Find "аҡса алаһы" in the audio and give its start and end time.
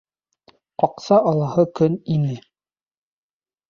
0.87-1.69